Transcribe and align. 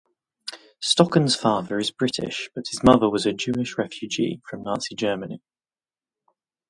Stocken's 0.81 1.35
father 1.35 1.77
is 1.77 1.91
British 1.91 2.49
but 2.55 2.65
his 2.71 2.81
mother 2.81 3.07
was 3.07 3.27
a 3.27 3.33
Jewish 3.33 3.77
refugee 3.77 4.41
from 4.49 4.63
Nazi 4.63 4.95
Germany. 4.95 5.43